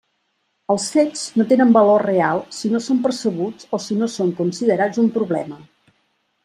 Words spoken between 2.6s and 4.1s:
si no són percebuts o si no